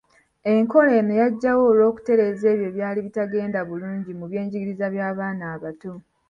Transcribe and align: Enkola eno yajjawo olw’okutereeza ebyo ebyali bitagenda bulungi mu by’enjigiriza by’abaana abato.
Enkola 0.51 0.91
eno 0.99 1.13
yajjawo 1.21 1.61
olw’okutereeza 1.71 2.45
ebyo 2.53 2.65
ebyali 2.69 2.99
bitagenda 3.07 3.59
bulungi 3.69 4.11
mu 4.19 4.25
by’enjigiriza 4.29 4.85
by’abaana 4.93 5.43
abato. 5.55 5.93